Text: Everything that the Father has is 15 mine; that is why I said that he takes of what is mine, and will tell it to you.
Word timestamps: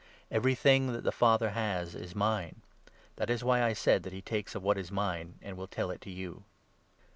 Everything 0.31 0.93
that 0.93 1.03
the 1.03 1.11
Father 1.11 1.51
has 1.51 1.89
is 1.89 2.05
15 2.13 2.17
mine; 2.17 2.61
that 3.17 3.29
is 3.29 3.43
why 3.43 3.61
I 3.61 3.73
said 3.73 4.01
that 4.01 4.13
he 4.13 4.19
takes 4.23 4.55
of 4.55 4.63
what 4.63 4.79
is 4.79 4.91
mine, 4.91 5.35
and 5.43 5.55
will 5.55 5.67
tell 5.67 5.91
it 5.91 6.01
to 6.01 6.09
you. 6.09 6.43